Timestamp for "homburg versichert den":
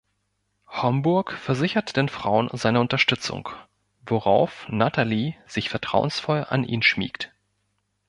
0.67-2.09